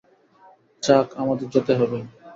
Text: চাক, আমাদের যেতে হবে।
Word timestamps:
চাক, 0.83 1.07
আমাদের 1.21 1.47
যেতে 1.53 1.73
হবে। 1.79 1.97